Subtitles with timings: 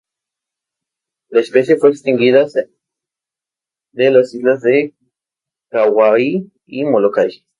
[1.29, 2.53] La especie fue extinguidas
[3.91, 4.95] de las islas de
[5.69, 7.45] Kauai y Molokai.